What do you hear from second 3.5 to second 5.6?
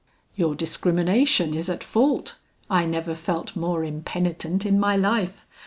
more impenitent in my life.